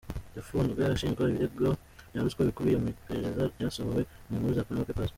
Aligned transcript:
Yafunzwe 0.37 0.81
ashinjwa 0.83 1.23
ibirego 1.31 1.67
bya 2.09 2.21
ruswa 2.25 2.41
bikubiye 2.47 2.77
mu 2.81 2.87
iperereza 2.93 3.43
ryasohowe 3.53 4.01
mu 4.27 4.35
nkuru 4.37 4.53
za 4.57 4.65
Panama 4.67 4.87
Papers. 4.87 5.09